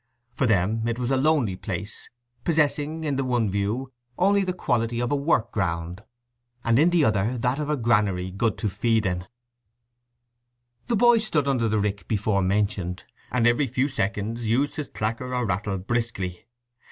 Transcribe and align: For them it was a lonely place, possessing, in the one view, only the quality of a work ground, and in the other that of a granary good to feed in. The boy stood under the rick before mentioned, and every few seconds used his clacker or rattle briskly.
For 0.33 0.47
them 0.47 0.87
it 0.87 0.97
was 0.97 1.11
a 1.11 1.15
lonely 1.15 1.55
place, 1.55 2.09
possessing, 2.43 3.03
in 3.03 3.17
the 3.17 3.23
one 3.23 3.51
view, 3.51 3.93
only 4.17 4.43
the 4.43 4.51
quality 4.51 4.99
of 4.99 5.11
a 5.11 5.15
work 5.15 5.51
ground, 5.51 6.03
and 6.63 6.79
in 6.79 6.89
the 6.89 7.05
other 7.05 7.37
that 7.37 7.59
of 7.59 7.69
a 7.69 7.77
granary 7.77 8.31
good 8.31 8.57
to 8.57 8.67
feed 8.67 9.05
in. 9.05 9.27
The 10.87 10.95
boy 10.95 11.19
stood 11.19 11.47
under 11.47 11.67
the 11.69 11.77
rick 11.77 12.07
before 12.07 12.41
mentioned, 12.41 13.03
and 13.31 13.45
every 13.45 13.67
few 13.67 13.87
seconds 13.87 14.47
used 14.49 14.75
his 14.77 14.89
clacker 14.89 15.37
or 15.37 15.45
rattle 15.45 15.77
briskly. 15.77 16.47